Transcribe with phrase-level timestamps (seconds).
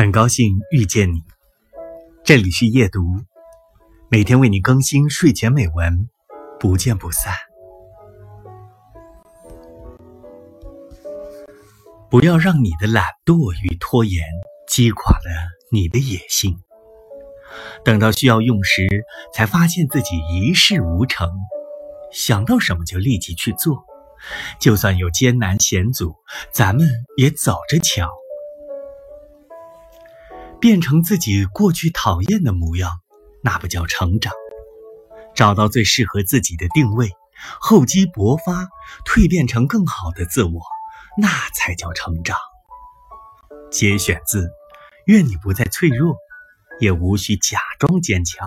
[0.00, 1.22] 很高兴遇见你，
[2.24, 3.02] 这里是夜读，
[4.08, 6.08] 每天为你更新睡前美文，
[6.58, 7.34] 不见不散。
[12.08, 14.24] 不要让你的懒惰与拖延
[14.66, 16.56] 击垮了你的野心，
[17.84, 19.04] 等到需要用时，
[19.34, 21.28] 才发现自己一事无成。
[22.10, 23.84] 想到什么就立即去做，
[24.58, 26.14] 就算有艰难险阻，
[26.54, 26.88] 咱们
[27.18, 28.10] 也走着瞧。
[30.60, 33.00] 变成自己过去讨厌的模样，
[33.42, 34.32] 那不叫成长；
[35.34, 37.10] 找到最适合自己的定位，
[37.58, 38.68] 厚积薄发，
[39.06, 40.60] 蜕变成更好的自我，
[41.16, 42.36] 那才叫成长。
[43.70, 44.50] 节选自：
[45.06, 46.14] 愿你不再脆弱，
[46.78, 48.46] 也无需假装坚强。